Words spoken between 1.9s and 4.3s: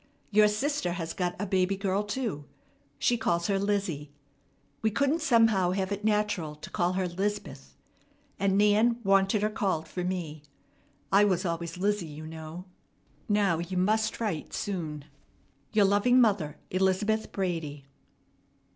too. She calls her Lizzie.